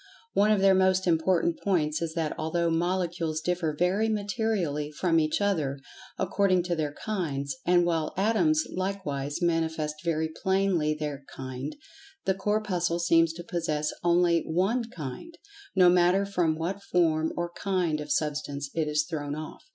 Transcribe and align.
One 0.33 0.49
of 0.51 0.61
their 0.61 0.73
most 0.73 1.05
important 1.05 1.59
points 1.59 2.01
is 2.01 2.15
that 2.15 2.33
although 2.35 2.71
Molecules 2.71 3.39
differ 3.39 3.75
very 3.77 4.09
materially 4.09 4.91
from 4.91 5.19
each 5.19 5.39
other, 5.39 5.77
according 6.17 6.63
to 6.63 6.75
their 6.75 6.93
kinds; 7.05 7.55
and 7.67 7.85
while 7.85 8.11
Atoms 8.17 8.63
likewise 8.75 9.43
manifest 9.43 9.97
very 10.03 10.27
plainly 10.41 10.95
their 10.95 11.23
"kind," 11.35 11.75
the 12.25 12.33
Corpuscle 12.33 12.97
seems 12.97 13.31
to 13.33 13.43
possess 13.43 13.93
only 14.03 14.41
one 14.41 14.85
"kind," 14.89 15.37
no 15.75 15.87
matter 15.87 16.25
from 16.25 16.55
what 16.57 16.81
form 16.81 17.31
or 17.37 17.51
"kind" 17.51 18.01
of 18.01 18.11
Substance 18.11 18.71
it 18.73 18.87
is 18.87 19.05
thrown 19.07 19.35
off. 19.35 19.61